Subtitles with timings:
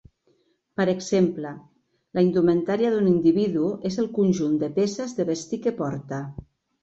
[0.79, 1.49] Per exemple,
[2.19, 6.23] la indumentària d'un individu és el conjunt de peces de vestir que porta.